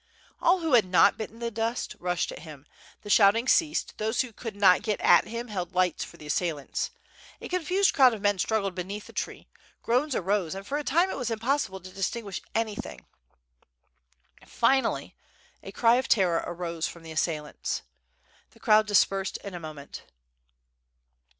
All 0.41 0.61
who 0.61 0.73
had 0.73 0.85
not 0.85 1.15
bitten 1.15 1.37
the 1.37 1.51
dust 1.51 1.95
rushed 1.99 2.31
at 2.31 2.39
him; 2.39 2.65
the 3.03 3.09
shout 3.11 3.35
ing 3.35 3.47
ceased; 3.47 3.99
those 3.99 4.21
who 4.21 4.33
could 4.33 4.55
'not 4.55 4.81
get 4.81 4.99
at 4.99 5.27
him 5.27 5.47
held 5.49 5.75
lights 5.75 6.03
for 6.03 6.17
the 6.17 6.25
assailants. 6.25 6.89
A 7.39 7.47
confused 7.47 7.93
crowd 7.93 8.15
of 8.15 8.19
men 8.21 8.39
struggled 8.39 8.73
beneath 8.73 9.05
the 9.05 9.13
tree, 9.13 9.47
groans 9.83 10.15
arose 10.15 10.55
and 10.55 10.65
for 10.65 10.79
a 10.79 10.83
time 10.83 11.11
it 11.11 11.17
was 11.19 11.29
impossible 11.29 11.79
to 11.81 11.91
dis 11.91 12.09
tinguish 12.09 12.41
anything. 12.55 13.05
Finally 14.43 15.15
a 15.61 15.71
cry 15.71 15.97
of 15.97 16.07
terror 16.07 16.43
arose 16.47 16.87
from 16.87 17.03
the 17.03 17.11
as 17.11 17.21
sailants. 17.21 17.83
The 18.49 18.59
crowd 18.59 18.87
dispersed 18.87 19.37
in 19.43 19.53
a 19.53 19.59
moment. 19.59 20.01